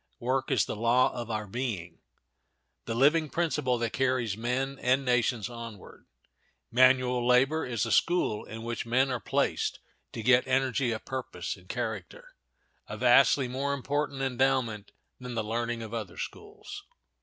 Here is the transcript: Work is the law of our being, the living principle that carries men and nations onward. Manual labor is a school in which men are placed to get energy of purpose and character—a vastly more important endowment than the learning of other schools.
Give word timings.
Work 0.17 0.49
is 0.49 0.65
the 0.65 0.75
law 0.75 1.13
of 1.13 1.29
our 1.29 1.45
being, 1.45 1.99
the 2.85 2.95
living 2.95 3.29
principle 3.29 3.77
that 3.77 3.93
carries 3.93 4.35
men 4.35 4.79
and 4.79 5.05
nations 5.05 5.47
onward. 5.47 6.07
Manual 6.71 7.23
labor 7.27 7.67
is 7.67 7.85
a 7.85 7.91
school 7.91 8.43
in 8.43 8.63
which 8.63 8.83
men 8.83 9.11
are 9.11 9.19
placed 9.19 9.77
to 10.13 10.23
get 10.23 10.47
energy 10.47 10.91
of 10.91 11.05
purpose 11.05 11.55
and 11.55 11.69
character—a 11.69 12.97
vastly 12.97 13.47
more 13.47 13.75
important 13.75 14.23
endowment 14.23 14.91
than 15.19 15.35
the 15.35 15.43
learning 15.43 15.83
of 15.83 15.93
other 15.93 16.17
schools. 16.17 16.83